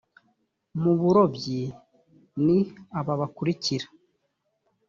mu 0.81 0.93
burobyi 0.99 1.61
ni 2.45 2.59
aba 2.99 3.13
bakurikira 3.19 3.85